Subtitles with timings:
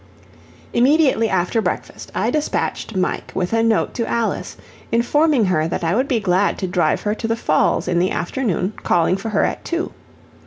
[0.73, 4.57] Immediately after breakfast I despatched Mike with a note to Alice,
[4.91, 8.09] informing her that I would be glad to drive her to the Falls in the
[8.09, 9.91] afternoon calling for her at two.